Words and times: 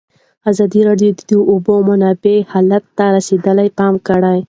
ازادي 0.49 0.81
راډیو 0.89 1.11
د 1.15 1.19
د 1.29 1.31
اوبو 1.51 1.75
منابع 1.89 2.37
حالت 2.51 2.83
ته 2.97 3.05
رسېدلي 3.17 3.67
پام 3.77 3.93
کړی. 4.07 4.37